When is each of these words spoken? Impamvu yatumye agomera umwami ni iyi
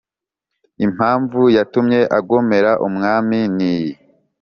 Impamvu 0.85 1.41
yatumye 1.57 1.99
agomera 2.17 2.71
umwami 2.87 3.39
ni 3.55 3.67
iyi 3.73 3.91